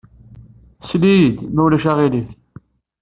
Ales-iyi-d, 0.85 1.37
ma 1.53 1.61
ulac 1.65 1.85
aɣilif. 1.91 2.29